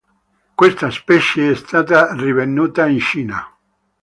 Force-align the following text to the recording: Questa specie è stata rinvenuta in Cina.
Questa 0.55 0.89
specie 0.89 1.51
è 1.51 1.53
stata 1.53 2.15
rinvenuta 2.15 2.87
in 2.87 2.97
Cina. 2.99 3.55